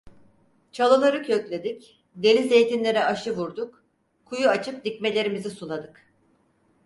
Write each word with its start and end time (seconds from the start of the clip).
Çalıları 0.71 1.23
kökledik, 1.23 2.03
deli 2.15 2.47
zeytinlere 2.47 3.03
aşı 3.05 3.35
vurduk, 3.37 3.83
kuyu 4.25 4.49
açıp 4.49 4.85
dikmelerimizi 4.85 5.49
suladık. 5.49 6.11